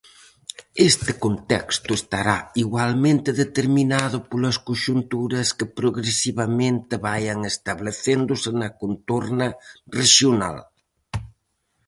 [0.89, 9.47] Este contexto estará igualmente determinado polas conxunturas que progresivamente vaian establecéndose na contorna
[9.99, 10.57] rexional.